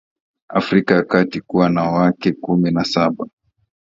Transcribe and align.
Afrika 0.49 0.95
ya 0.95 1.03
Kati 1.03 1.31
Alikuwa 1.37 1.69
na 1.69 1.83
wake 1.91 2.31
kumi 2.31 2.71
na 2.71 2.83
saba 2.83 3.25